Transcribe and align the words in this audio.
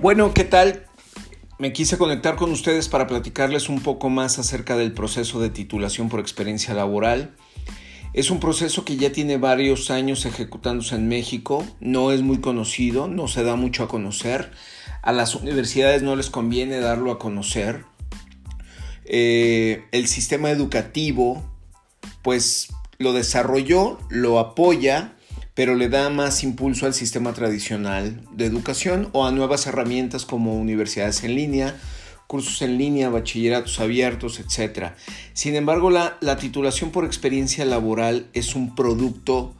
Bueno, 0.00 0.32
¿qué 0.32 0.44
tal? 0.44 0.86
Me 1.58 1.74
quise 1.74 1.98
conectar 1.98 2.36
con 2.36 2.50
ustedes 2.52 2.88
para 2.88 3.06
platicarles 3.06 3.68
un 3.68 3.82
poco 3.82 4.08
más 4.08 4.38
acerca 4.38 4.74
del 4.74 4.92
proceso 4.92 5.40
de 5.40 5.50
titulación 5.50 6.08
por 6.08 6.20
experiencia 6.20 6.72
laboral. 6.72 7.36
Es 8.14 8.30
un 8.30 8.40
proceso 8.40 8.86
que 8.86 8.96
ya 8.96 9.12
tiene 9.12 9.36
varios 9.36 9.90
años 9.90 10.24
ejecutándose 10.24 10.94
en 10.94 11.06
México, 11.08 11.66
no 11.80 12.12
es 12.12 12.22
muy 12.22 12.40
conocido, 12.40 13.08
no 13.08 13.28
se 13.28 13.44
da 13.44 13.56
mucho 13.56 13.82
a 13.82 13.88
conocer, 13.88 14.52
a 15.02 15.12
las 15.12 15.34
universidades 15.34 16.02
no 16.02 16.16
les 16.16 16.30
conviene 16.30 16.80
darlo 16.80 17.10
a 17.10 17.18
conocer. 17.18 17.84
Eh, 19.04 19.84
el 19.92 20.08
sistema 20.08 20.50
educativo 20.50 21.44
pues 22.22 22.72
lo 22.96 23.12
desarrolló, 23.12 23.98
lo 24.08 24.38
apoya, 24.38 25.12
pero 25.60 25.74
le 25.74 25.90
da 25.90 26.08
más 26.08 26.42
impulso 26.42 26.86
al 26.86 26.94
sistema 26.94 27.34
tradicional 27.34 28.18
de 28.32 28.46
educación 28.46 29.10
o 29.12 29.26
a 29.26 29.30
nuevas 29.30 29.66
herramientas 29.66 30.24
como 30.24 30.58
universidades 30.58 31.22
en 31.22 31.34
línea, 31.34 31.78
cursos 32.26 32.62
en 32.62 32.78
línea, 32.78 33.10
bachilleratos 33.10 33.78
abiertos, 33.78 34.40
etc. 34.40 34.92
Sin 35.34 35.56
embargo, 35.56 35.90
la, 35.90 36.16
la 36.22 36.38
titulación 36.38 36.92
por 36.92 37.04
experiencia 37.04 37.66
laboral 37.66 38.30
es 38.32 38.54
un 38.54 38.74
producto 38.74 39.54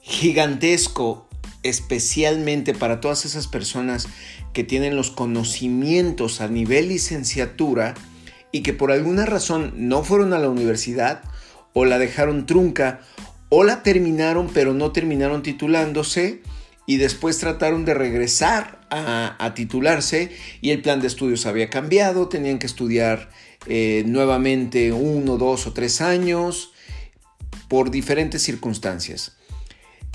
gigantesco, 0.00 1.28
especialmente 1.62 2.72
para 2.72 3.02
todas 3.02 3.26
esas 3.26 3.46
personas 3.46 4.08
que 4.54 4.64
tienen 4.64 4.96
los 4.96 5.10
conocimientos 5.10 6.40
a 6.40 6.48
nivel 6.48 6.88
licenciatura 6.88 7.92
y 8.50 8.62
que 8.62 8.72
por 8.72 8.90
alguna 8.90 9.26
razón 9.26 9.74
no 9.76 10.04
fueron 10.04 10.32
a 10.32 10.38
la 10.38 10.48
universidad 10.48 11.20
o 11.74 11.84
la 11.84 11.98
dejaron 11.98 12.46
trunca 12.46 13.02
o 13.56 13.62
la 13.62 13.84
terminaron 13.84 14.50
pero 14.52 14.74
no 14.74 14.90
terminaron 14.90 15.44
titulándose 15.44 16.42
y 16.86 16.96
después 16.96 17.38
trataron 17.38 17.84
de 17.84 17.94
regresar 17.94 18.80
a, 18.90 19.52
titularse 19.54 20.32
y 20.60 20.70
el 20.70 20.82
plan 20.82 21.00
de 21.00 21.06
estudios 21.06 21.46
había 21.46 21.70
cambiado, 21.70 22.28
tenían 22.28 22.58
que 22.58 22.66
estudiar 22.66 23.30
eh, 23.66 24.02
nuevamente 24.06 24.92
uno, 24.92 25.38
dos 25.38 25.68
o 25.68 25.72
tres 25.72 26.00
años 26.00 26.72
por 27.68 27.92
diferentes 27.92 28.42
circunstancias. 28.42 29.36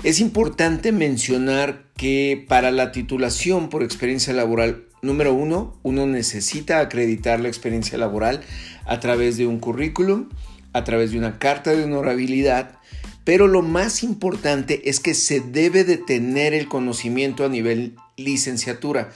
Es 0.04 0.20
importante 0.20 0.92
mencionar 0.92 1.84
que 1.96 2.44
para 2.46 2.70
la 2.70 2.92
titulación 2.92 3.70
por 3.70 3.82
experiencia 3.82 4.34
laboral, 4.34 4.84
número 5.00 5.32
uno, 5.32 5.78
uno 5.82 6.06
necesita 6.06 6.80
acreditar 6.80 7.40
la 7.40 7.48
experiencia 7.48 7.96
laboral 7.96 8.42
a 8.84 9.00
través 9.00 9.38
de 9.38 9.46
un 9.46 9.60
currículum, 9.60 10.28
a 10.74 10.84
través 10.84 11.12
de 11.12 11.18
una 11.18 11.38
carta 11.38 11.72
de 11.72 11.84
honorabilidad 11.84 12.80
pero 13.24 13.48
lo 13.48 13.62
más 13.62 14.02
importante 14.02 14.88
es 14.88 15.00
que 15.00 15.14
se 15.14 15.40
debe 15.40 15.84
de 15.84 15.96
tener 15.96 16.54
el 16.54 16.68
conocimiento 16.68 17.44
a 17.44 17.48
nivel 17.48 17.96
licenciatura. 18.16 19.12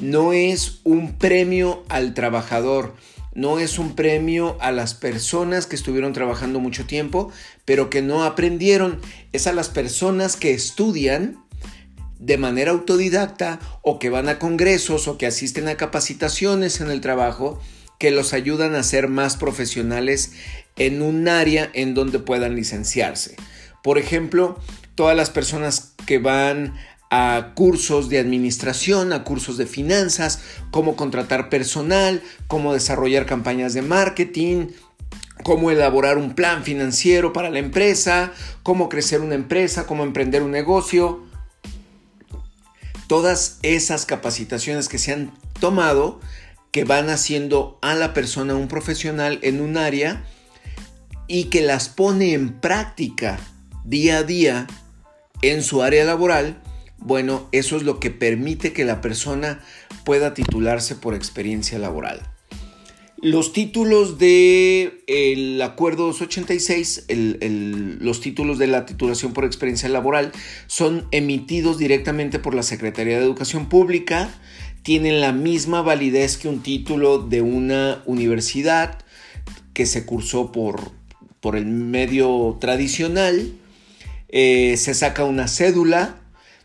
No 0.00 0.32
es 0.32 0.80
un 0.84 1.18
premio 1.18 1.84
al 1.88 2.14
trabajador, 2.14 2.94
no 3.34 3.58
es 3.58 3.78
un 3.78 3.94
premio 3.94 4.56
a 4.60 4.70
las 4.70 4.94
personas 4.94 5.66
que 5.66 5.76
estuvieron 5.76 6.12
trabajando 6.12 6.60
mucho 6.60 6.86
tiempo, 6.86 7.32
pero 7.64 7.90
que 7.90 8.02
no 8.02 8.24
aprendieron. 8.24 9.00
Es 9.32 9.46
a 9.46 9.52
las 9.52 9.68
personas 9.68 10.36
que 10.36 10.52
estudian 10.52 11.44
de 12.18 12.38
manera 12.38 12.70
autodidacta 12.70 13.60
o 13.82 13.98
que 13.98 14.08
van 14.08 14.28
a 14.28 14.38
congresos 14.38 15.08
o 15.08 15.18
que 15.18 15.26
asisten 15.26 15.68
a 15.68 15.76
capacitaciones 15.76 16.80
en 16.80 16.90
el 16.90 17.00
trabajo 17.00 17.60
que 17.98 18.10
los 18.10 18.32
ayudan 18.32 18.74
a 18.74 18.82
ser 18.82 19.08
más 19.08 19.36
profesionales 19.36 20.32
en 20.76 21.02
un 21.02 21.28
área 21.28 21.70
en 21.74 21.94
donde 21.94 22.18
puedan 22.18 22.56
licenciarse. 22.56 23.36
Por 23.82 23.98
ejemplo, 23.98 24.58
todas 24.94 25.16
las 25.16 25.30
personas 25.30 25.94
que 26.06 26.18
van 26.18 26.74
a 27.10 27.52
cursos 27.54 28.08
de 28.08 28.18
administración, 28.18 29.12
a 29.12 29.24
cursos 29.24 29.56
de 29.56 29.66
finanzas, 29.66 30.40
cómo 30.70 30.96
contratar 30.96 31.48
personal, 31.48 32.22
cómo 32.48 32.72
desarrollar 32.72 33.26
campañas 33.26 33.72
de 33.74 33.82
marketing, 33.82 34.68
cómo 35.44 35.70
elaborar 35.70 36.18
un 36.18 36.34
plan 36.34 36.64
financiero 36.64 37.32
para 37.32 37.50
la 37.50 37.58
empresa, 37.58 38.32
cómo 38.62 38.88
crecer 38.88 39.20
una 39.20 39.34
empresa, 39.34 39.86
cómo 39.86 40.02
emprender 40.02 40.42
un 40.42 40.50
negocio. 40.50 41.22
Todas 43.06 43.58
esas 43.62 44.06
capacitaciones 44.06 44.88
que 44.88 44.98
se 44.98 45.12
han 45.12 45.32
tomado 45.60 46.20
que 46.72 46.82
van 46.82 47.10
haciendo 47.10 47.78
a 47.82 47.94
la 47.94 48.12
persona 48.12 48.56
un 48.56 48.66
profesional 48.66 49.38
en 49.42 49.60
un 49.60 49.76
área 49.76 50.24
y 51.26 51.44
que 51.44 51.62
las 51.62 51.88
pone 51.88 52.32
en 52.32 52.60
práctica 52.60 53.38
día 53.84 54.18
a 54.18 54.22
día 54.22 54.66
en 55.42 55.62
su 55.62 55.82
área 55.82 56.04
laboral, 56.04 56.62
bueno, 56.98 57.48
eso 57.52 57.76
es 57.76 57.82
lo 57.82 58.00
que 58.00 58.10
permite 58.10 58.72
que 58.72 58.84
la 58.84 59.00
persona 59.00 59.60
pueda 60.04 60.34
titularse 60.34 60.94
por 60.94 61.14
experiencia 61.14 61.78
laboral. 61.78 62.20
Los 63.18 63.54
títulos 63.54 64.18
del 64.18 65.02
el 65.06 65.62
Acuerdo 65.62 66.06
286, 66.06 67.06
los 68.00 68.20
títulos 68.20 68.58
de 68.58 68.66
la 68.66 68.84
titulación 68.84 69.32
por 69.32 69.46
experiencia 69.46 69.88
laboral, 69.88 70.32
son 70.66 71.06
emitidos 71.10 71.78
directamente 71.78 72.38
por 72.38 72.54
la 72.54 72.62
Secretaría 72.62 73.18
de 73.18 73.24
Educación 73.24 73.68
Pública 73.68 74.30
tienen 74.84 75.22
la 75.22 75.32
misma 75.32 75.80
validez 75.80 76.36
que 76.36 76.46
un 76.46 76.62
título 76.62 77.18
de 77.18 77.40
una 77.40 78.02
universidad 78.04 78.98
que 79.72 79.86
se 79.86 80.04
cursó 80.04 80.52
por, 80.52 80.92
por 81.44 81.56
el 81.56 81.66
medio 81.66 82.56
tradicional. 82.58 83.52
Eh, 84.30 84.78
se 84.78 84.94
saca 84.94 85.24
una 85.24 85.46
cédula, 85.46 86.16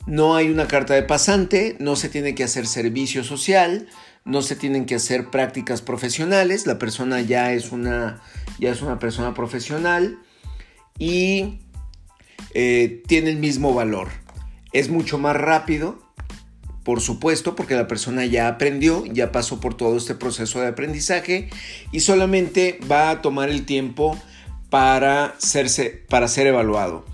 no 0.07 0.38
hay 0.38 0.50
una 0.50 0.69
carta 0.69 0.94
de 0.94 1.03
pasante, 1.03 1.75
no 1.79 1.97
se 1.97 2.07
tiene 2.07 2.34
que 2.34 2.45
hacer 2.45 2.66
servicio 2.66 3.25
social, 3.25 3.90
no 4.23 4.41
se 4.41 4.56
tienen 4.56 4.85
que 4.85 4.95
hacer 4.95 5.31
prácticas 5.31 5.81
profesionales, 5.81 6.66
la 6.66 6.79
persona 6.79 7.19
ya 7.19 7.51
es 7.51 7.73
una, 7.73 8.22
ya 8.57 8.72
es 8.72 8.81
una 8.81 9.00
persona 9.00 9.34
profesional 9.34 10.17
y 10.97 11.59
eh, 12.53 13.03
tiene 13.06 13.31
el 13.31 13.38
mismo 13.38 13.73
valor. 13.73 14.07
Es 14.72 14.88
mucho 14.88 15.17
más 15.17 15.35
rápido, 15.35 16.00
por 16.85 17.01
supuesto, 17.01 17.53
porque 17.53 17.75
la 17.75 17.90
persona 17.90 18.25
ya 18.25 18.47
aprendió, 18.47 19.06
ya 19.07 19.34
pasó 19.34 19.59
por 19.59 19.75
todo 19.75 19.97
este 19.97 20.16
proceso 20.16 20.61
de 20.61 20.67
aprendizaje 20.67 21.50
y 21.91 22.00
solamente 22.00 22.79
va 22.90 23.09
a 23.09 23.22
tomar 23.22 23.50
el 23.50 23.66
tiempo 23.66 24.17
para, 24.69 25.35
para 26.07 26.28
ser 26.28 26.47
evaluado. 26.47 27.06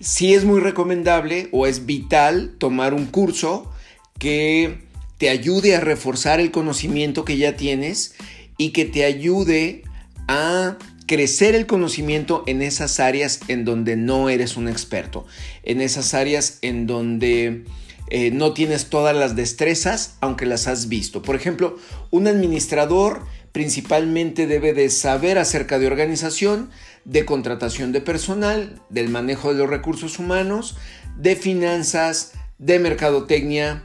Sí 0.00 0.34
es 0.34 0.44
muy 0.44 0.60
recomendable 0.60 1.48
o 1.52 1.66
es 1.66 1.86
vital 1.86 2.54
tomar 2.58 2.94
un 2.94 3.06
curso 3.06 3.70
que 4.18 4.78
te 5.18 5.28
ayude 5.28 5.76
a 5.76 5.80
reforzar 5.80 6.40
el 6.40 6.50
conocimiento 6.50 7.24
que 7.24 7.36
ya 7.36 7.56
tienes 7.56 8.14
y 8.58 8.70
que 8.70 8.84
te 8.84 9.04
ayude 9.04 9.82
a 10.26 10.76
crecer 11.06 11.54
el 11.54 11.66
conocimiento 11.66 12.42
en 12.46 12.62
esas 12.62 12.98
áreas 12.98 13.40
en 13.48 13.64
donde 13.64 13.96
no 13.96 14.28
eres 14.28 14.56
un 14.56 14.68
experto, 14.68 15.26
en 15.62 15.80
esas 15.80 16.14
áreas 16.14 16.58
en 16.62 16.86
donde 16.86 17.64
eh, 18.08 18.30
no 18.30 18.52
tienes 18.52 18.86
todas 18.86 19.14
las 19.14 19.36
destrezas, 19.36 20.16
aunque 20.20 20.46
las 20.46 20.68
has 20.68 20.88
visto. 20.88 21.22
Por 21.22 21.36
ejemplo, 21.36 21.78
un 22.10 22.26
administrador 22.26 23.24
principalmente 23.52 24.46
debe 24.46 24.72
de 24.72 24.90
saber 24.90 25.38
acerca 25.38 25.78
de 25.78 25.86
organización, 25.86 26.70
de 27.04 27.24
contratación 27.24 27.92
de 27.92 28.00
personal, 28.00 28.80
del 28.88 29.08
manejo 29.08 29.52
de 29.52 29.58
los 29.58 29.70
recursos 29.70 30.18
humanos, 30.18 30.76
de 31.16 31.36
finanzas, 31.36 32.32
de 32.58 32.78
mercadotecnia 32.78 33.84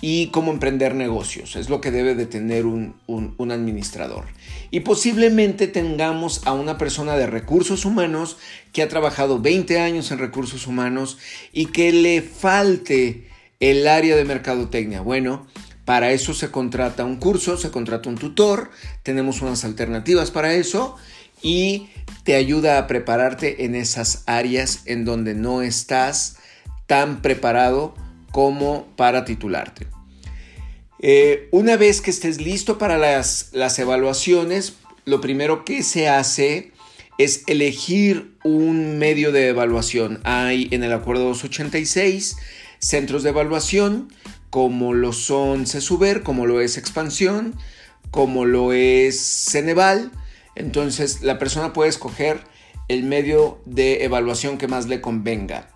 y 0.00 0.28
cómo 0.28 0.50
emprender 0.50 0.94
negocios. 0.94 1.54
Es 1.56 1.70
lo 1.70 1.80
que 1.80 1.90
debe 1.90 2.14
de 2.14 2.26
tener 2.26 2.66
un, 2.66 2.96
un 3.06 3.52
administrador. 3.52 4.24
Y 4.70 4.80
posiblemente 4.80 5.68
tengamos 5.68 6.44
a 6.46 6.52
una 6.52 6.78
persona 6.78 7.16
de 7.16 7.26
recursos 7.26 7.84
humanos 7.84 8.38
que 8.72 8.82
ha 8.82 8.88
trabajado 8.88 9.40
20 9.40 9.78
años 9.78 10.10
en 10.10 10.18
recursos 10.18 10.66
humanos 10.66 11.18
y 11.52 11.66
que 11.66 11.92
le 11.92 12.22
falte 12.22 13.28
el 13.60 13.86
área 13.86 14.16
de 14.16 14.24
mercadotecnia. 14.24 15.00
Bueno, 15.00 15.46
para 15.84 16.12
eso 16.12 16.34
se 16.34 16.50
contrata 16.50 17.04
un 17.04 17.16
curso, 17.16 17.56
se 17.56 17.70
contrata 17.70 18.08
un 18.08 18.16
tutor, 18.16 18.70
tenemos 19.02 19.42
unas 19.42 19.64
alternativas 19.64 20.30
para 20.30 20.54
eso 20.54 20.96
y 21.42 21.88
te 22.24 22.34
ayuda 22.34 22.78
a 22.78 22.86
prepararte 22.86 23.64
en 23.64 23.74
esas 23.74 24.22
áreas 24.26 24.82
en 24.86 25.04
donde 25.04 25.34
no 25.34 25.62
estás 25.62 26.36
tan 26.86 27.22
preparado 27.22 27.94
como 28.32 28.86
para 28.96 29.24
titularte. 29.24 29.86
Eh, 31.00 31.48
una 31.50 31.76
vez 31.76 32.00
que 32.00 32.10
estés 32.10 32.40
listo 32.40 32.78
para 32.78 32.96
las, 32.96 33.50
las 33.52 33.78
evaluaciones, 33.78 34.74
lo 35.04 35.20
primero 35.20 35.64
que 35.64 35.82
se 35.82 36.08
hace 36.08 36.72
es 37.18 37.44
elegir 37.46 38.36
un 38.42 38.98
medio 38.98 39.30
de 39.30 39.48
evaluación. 39.48 40.20
Hay 40.24 40.68
en 40.70 40.82
el 40.82 40.92
acuerdo 40.92 41.24
286 41.24 42.36
centros 42.78 43.22
de 43.22 43.30
evaluación, 43.30 44.08
como 44.54 44.94
lo 44.94 45.12
son 45.12 45.66
CESUBER, 45.66 46.22
como 46.22 46.46
lo 46.46 46.60
es 46.60 46.78
Expansión, 46.78 47.56
como 48.12 48.44
lo 48.44 48.72
es 48.72 49.18
Ceneval. 49.50 50.12
Entonces 50.54 51.22
la 51.22 51.40
persona 51.40 51.72
puede 51.72 51.90
escoger 51.90 52.38
el 52.86 53.02
medio 53.02 53.60
de 53.66 54.04
evaluación 54.04 54.56
que 54.56 54.68
más 54.68 54.86
le 54.86 55.00
convenga. 55.00 55.70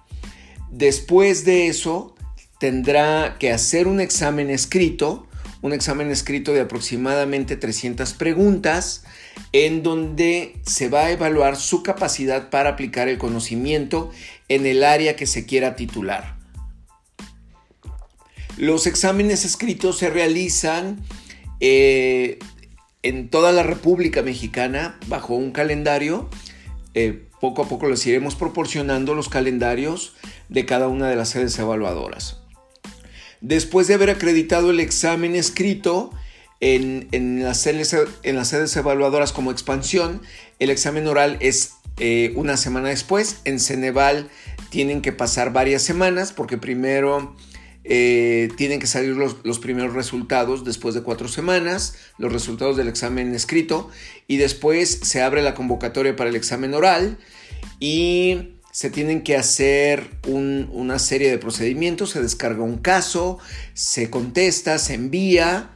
Después 0.70 1.44
de 1.44 1.66
eso, 1.66 2.14
tendrá 2.60 3.36
que 3.40 3.50
hacer 3.50 3.88
un 3.88 3.98
examen 4.00 4.48
escrito 4.48 5.26
un 5.60 5.72
examen 5.72 6.12
escrito 6.12 6.52
de 6.52 6.60
aproximadamente 6.60 7.56
300 7.56 8.12
preguntas 8.12 9.02
en 9.50 9.82
donde 9.82 10.54
se 10.64 10.88
va 10.88 11.06
a 11.06 11.10
evaluar 11.10 11.56
su 11.56 11.82
capacidad 11.82 12.48
para 12.48 12.70
aplicar 12.70 13.08
el 13.08 13.19
conocimiento 13.19 14.12
en 14.48 14.66
el 14.66 14.84
área 14.84 15.16
que 15.16 15.26
se 15.26 15.46
quiera 15.46 15.75
titular. 15.75 16.38
Los 18.58 18.88
exámenes 18.88 19.44
escritos 19.44 19.99
se 19.99 20.10
realizan 20.10 20.99
eh, 21.60 22.40
en 23.05 23.28
toda 23.28 23.52
la 23.52 23.62
República 23.62 24.22
Mexicana 24.22 24.99
bajo 25.06 25.37
un 25.37 25.52
calendario. 25.52 26.28
Eh, 26.94 27.28
poco 27.40 27.62
a 27.62 27.69
poco 27.69 27.88
les 27.88 28.05
iremos 28.05 28.34
proporcionando 28.34 29.14
los 29.14 29.28
calendarios 29.28 30.14
de 30.49 30.66
cada 30.66 30.88
una 30.88 31.08
de 31.08 31.14
las 31.14 31.28
sedes 31.28 31.56
evaluadoras. 31.56 32.40
Después 33.40 33.87
de 33.87 33.94
haber 33.94 34.10
acreditado 34.10 34.70
el 34.70 34.81
examen 34.81 35.37
escrito 35.37 36.11
en, 36.58 37.06
las, 37.44 37.58
sedes, 37.58 37.96
en 38.25 38.34
las, 38.34 38.49
sedes, 38.49 38.75
evaluadoras 38.75 39.32
como 39.32 39.52
expansión, 39.52 40.20
el 40.58 40.70
examen 40.70 41.06
oral 41.06 41.37
es 41.38 41.75
eh, 41.99 42.32
una 42.34 42.56
semana 42.56 42.88
después. 42.88 43.40
En 43.44 43.61
Ceneval 43.61 44.28
tienen 44.70 45.00
que 45.00 45.12
pasar 45.12 45.52
varias 45.52 45.82
semanas 45.82 46.32
porque 46.32 46.58
primero 46.58 47.37
eh, 47.90 48.50
tienen 48.56 48.81
que 48.81 48.87
salir 48.87 49.17
los, 49.17 49.58
primeros 49.61 49.94
resultados 49.94 50.62
después 50.62 50.94
de 50.94 51.02
cuatro 51.02 51.26
semanas, 51.26 51.94
los 52.19 52.31
resultados 52.31 52.76
del 52.76 52.87
examen 52.87 53.35
escrito 53.35 53.88
y 54.26 54.37
después 54.37 55.00
se 55.05 55.23
abre 55.23 55.40
la 55.40 55.55
convocatoria 55.55 56.14
para 56.14 56.29
el 56.29 56.37
examen 56.37 56.75
oral 56.75 57.17
y 57.81 58.56
se 58.73 58.90
tienen 58.90 59.23
que 59.23 59.37
hacer 59.37 60.11
una 60.26 60.99
serie 60.99 61.31
de 61.31 61.38
procedimientos, 61.38 62.11
se 62.11 62.20
descarga 62.20 62.62
un 62.62 62.76
caso, 62.76 63.38
se 63.73 64.11
contesta, 64.11 64.79
se 64.79 64.93
envía 64.93 65.70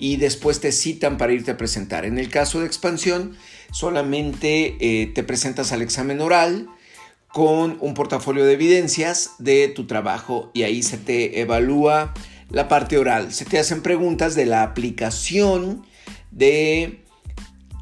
y 0.00 0.16
después 0.16 0.58
te 0.58 0.72
citan 0.72 1.18
para 1.18 1.34
irte 1.34 1.52
a 1.52 1.56
presentar. 1.56 2.04
En 2.04 2.18
el 2.18 2.30
caso 2.30 2.58
de 2.58 2.66
expansión, 2.66 3.36
solamente 3.70 4.76
eh, 4.80 5.06
te 5.06 5.22
presentas 5.22 5.70
al 5.70 5.82
examen 5.82 6.20
oral 6.20 6.68
con 7.34 7.78
un 7.80 7.94
portafolio 7.94 8.44
de 8.44 8.52
evidencias 8.52 9.32
de 9.40 9.66
tu 9.66 9.88
trabajo 9.88 10.52
y 10.54 10.62
ahí 10.62 10.84
se 10.84 10.98
te 10.98 11.40
evalúa 11.40 12.14
la 12.48 12.68
parte 12.68 12.96
oral. 12.96 13.32
Se 13.32 13.44
te 13.44 13.58
hacen 13.58 13.82
preguntas 13.82 14.36
de 14.36 14.46
la 14.46 14.62
aplicación 14.62 15.84
de 16.30 17.02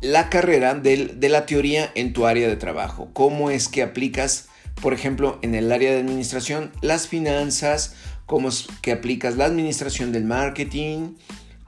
la 0.01 0.31
carrera, 0.31 0.75
de, 0.75 1.29
la 1.29 1.45
teoría 1.45 1.93
en 1.95 2.15
tu 2.15 2.25
área 2.25 2.49
de 2.49 2.57
trabajo. 2.57 3.11
¿Cómo 3.13 3.51
es 3.51 3.69
que 3.69 3.83
aplicas 3.83 4.49
por 4.81 4.95
ejemplo, 4.95 5.39
en 5.43 5.55
el 5.55 5.71
área 5.71 5.93
de 5.93 6.01
administración, 6.01 6.73
las 6.81 7.07
finanzas, 7.07 7.95
cómo 8.25 8.49
es 8.49 8.67
que 8.81 8.93
aplicas 8.93 9.37
la 9.37 9.45
administración 9.45 10.13
del 10.13 10.25
marketing, 10.25 11.17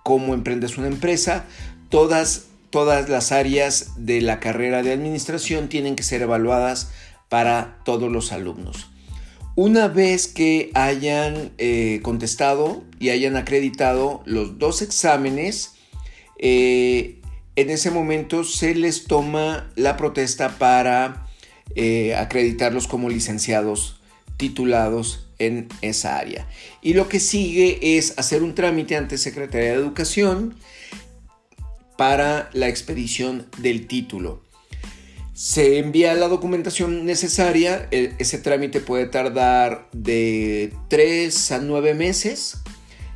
cómo 0.02 0.32
emprendes 0.32 0.78
una 0.78 0.86
empresa, 0.88 1.44
todas, 1.90 2.46
todas 2.70 3.10
las 3.10 3.30
áreas 3.30 3.92
de 3.98 4.22
la 4.22 4.40
carrera 4.40 4.82
de 4.82 4.92
administración 4.92 5.68
tienen 5.68 5.96
que 5.96 6.02
ser 6.02 6.22
evaluadas 6.22 6.90
para 7.34 7.80
todos 7.84 8.12
los 8.12 8.30
alumnos. 8.30 8.86
Una 9.56 9.88
vez 9.88 10.28
que 10.28 10.70
hayan 10.74 11.50
eh, 11.58 11.98
contestado 12.04 12.84
y 13.00 13.08
hayan 13.08 13.36
acreditado 13.36 14.22
los 14.24 14.60
dos 14.60 14.82
exámenes, 14.82 15.72
eh, 16.38 17.20
en 17.56 17.70
ese 17.70 17.90
momento 17.90 18.44
se 18.44 18.76
les 18.76 19.06
toma 19.06 19.68
la 19.74 19.96
protesta 19.96 20.58
para 20.58 21.26
eh, 21.74 22.14
acreditarlos 22.14 22.86
como 22.86 23.10
licenciados 23.10 24.00
titulados 24.36 25.26
en 25.40 25.66
esa 25.80 26.18
área. 26.18 26.46
Y 26.82 26.94
lo 26.94 27.08
que 27.08 27.18
sigue 27.18 27.98
es 27.98 28.16
hacer 28.16 28.44
un 28.44 28.54
trámite 28.54 28.94
ante 28.94 29.18
Secretaría 29.18 29.70
de 29.70 29.74
Educación 29.74 30.54
para 31.98 32.48
la 32.52 32.68
expedición 32.68 33.48
del 33.58 33.88
título. 33.88 34.44
Se 35.34 35.78
envía 35.78 36.14
la 36.14 36.28
documentación 36.28 37.04
necesaria, 37.04 37.88
e, 37.90 38.14
ese 38.18 38.38
trámite 38.38 38.80
puede 38.80 39.06
tardar 39.06 39.88
de 39.92 40.72
3 40.88 41.52
a 41.52 41.58
9 41.58 41.94
meses 41.94 42.62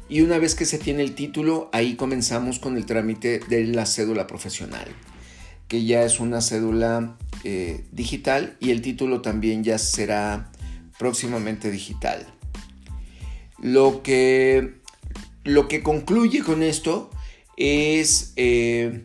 y 0.09 0.21
una 0.21 0.39
vez 0.39 0.55
que 0.55 0.67
se 0.67 0.79
tiene 0.79 1.03
el 1.03 1.15
título, 1.15 1.71
ahí 1.73 1.95
comenzamos 1.95 2.59
con 2.59 2.77
el 2.77 2.87
trámite 2.87 3.41
de 3.49 3.65
la 3.67 3.87
cédula 3.87 4.27
profesional 4.27 4.89
que 5.69 5.85
ya 5.85 6.03
es 6.03 6.19
una 6.19 6.41
cédula 6.41 7.17
eh, 7.45 7.85
digital 7.93 8.57
y 8.59 8.71
el 8.71 8.81
título 8.81 9.21
también 9.21 9.63
ya 9.63 9.79
será 9.79 10.51
próximamente 10.99 11.71
digital. 11.71 12.27
Lo 13.61 14.03
que, 14.03 14.77
lo 15.45 15.69
que 15.69 15.83
concluye 15.83 16.43
con 16.43 16.63
esto 16.63 17.11
es, 17.57 18.33
eh, 18.37 19.05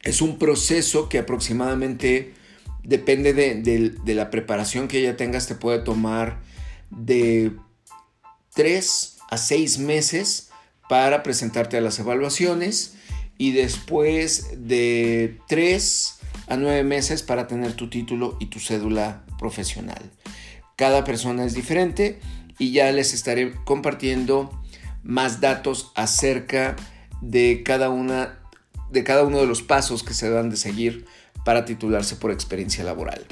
es 0.00 0.22
un 0.22 0.38
proceso 0.38 1.08
que 1.08 1.18
aproximadamente 1.18 2.32
depende 2.82 3.32
de, 3.32 4.14
la 4.14 4.30
preparación 4.30 4.88
que 4.88 5.02
ya 5.02 5.16
tengas, 5.16 5.46
te 5.46 5.54
puede 5.54 5.80
tomar 5.80 6.40
de 6.90 7.52
3 8.54 9.18
a 9.30 9.36
6 9.36 9.78
meses 9.78 10.50
para 10.88 11.22
presentarte 11.22 11.76
a 11.76 11.80
las 11.80 11.98
evaluaciones 11.98 12.94
y 13.38 13.52
después 13.52 14.50
de 14.66 15.38
3 15.48 16.18
a 16.48 16.56
9 16.56 16.82
meses 16.84 17.22
para 17.22 17.46
tener 17.46 17.74
tu 17.74 17.88
título 17.88 18.36
y 18.40 18.46
tu 18.46 18.58
cédula 18.58 19.24
profesional. 19.38 20.10
Cada 20.76 21.04
persona 21.04 21.44
es 21.44 21.54
diferente 21.54 22.18
y 22.58 22.72
ya 22.72 22.90
les 22.92 23.14
estaré 23.14 23.52
compartiendo 23.64 24.50
más 25.02 25.40
datos 25.40 25.92
acerca 25.94 26.76
de 27.20 27.62
cada 27.64 27.90
de 28.90 29.04
cada 29.04 29.22
uno 29.22 29.38
de 29.38 29.46
los 29.46 29.62
pasos 29.62 30.02
que 30.02 30.14
se 30.14 30.28
dan 30.28 30.50
de 30.50 30.56
seguir 30.56 31.06
para 31.44 31.64
titularse 31.64 32.16
por 32.16 32.30
experiencia 32.30 32.84
laboral. 32.84 33.26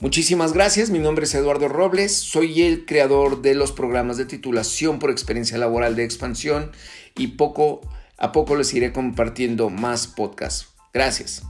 Muchísimas 0.00 0.52
gracias, 0.52 0.90
mi 0.90 0.98
nombre 0.98 1.24
es 1.24 1.34
Eduardo 1.34 1.68
Robles, 1.68 2.14
soy 2.14 2.62
el 2.62 2.84
creador 2.84 3.42
de 3.42 3.54
los 3.54 3.72
programas 3.72 4.16
de 4.16 4.26
titulación 4.26 4.98
por 4.98 5.10
experiencia 5.10 5.56
laboral 5.56 5.96
de 5.96 6.04
expansión 6.04 6.72
y 7.16 7.28
poco 7.28 7.80
a 8.18 8.32
poco 8.32 8.56
les 8.56 8.72
iré 8.74 8.92
compartiendo 8.92 9.70
más 9.70 10.06
podcasts. 10.06 10.68
Gracias. 10.92 11.42